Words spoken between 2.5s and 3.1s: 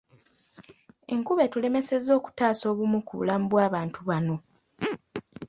obumu